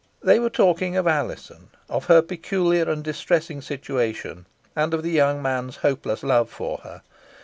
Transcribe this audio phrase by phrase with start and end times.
[0.23, 5.43] They were talking of Alizon, of her peculiar and distressing situation, and of the young
[5.43, 7.03] man's hopeless love for her.